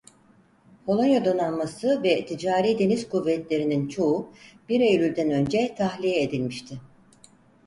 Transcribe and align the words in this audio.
Polonya 0.85 1.25
Donanması 1.25 2.03
ve 2.03 2.25
ticari 2.25 2.79
deniz 2.79 3.09
kuvvetlerinin 3.09 3.87
çoğu 3.87 4.29
bir 4.69 4.79
Eylül'den 4.81 5.31
önce 5.31 5.75
tahliye 5.75 6.23
edilmişti. 6.23 6.79